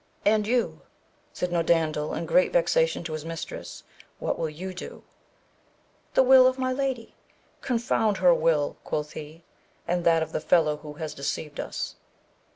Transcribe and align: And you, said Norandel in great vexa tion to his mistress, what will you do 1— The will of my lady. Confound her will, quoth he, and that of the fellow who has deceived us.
And 0.25 0.47
you, 0.47 0.81
said 1.31 1.51
Norandel 1.51 2.15
in 2.17 2.25
great 2.25 2.51
vexa 2.51 2.87
tion 2.87 3.03
to 3.03 3.13
his 3.13 3.23
mistress, 3.23 3.83
what 4.17 4.39
will 4.39 4.49
you 4.49 4.73
do 4.73 4.89
1— 4.93 5.01
The 6.15 6.23
will 6.23 6.47
of 6.47 6.57
my 6.57 6.73
lady. 6.73 7.13
Confound 7.61 8.17
her 8.17 8.33
will, 8.33 8.77
quoth 8.83 9.11
he, 9.11 9.43
and 9.87 10.03
that 10.03 10.23
of 10.23 10.31
the 10.31 10.41
fellow 10.41 10.77
who 10.77 10.93
has 10.93 11.13
deceived 11.13 11.59
us. 11.59 11.97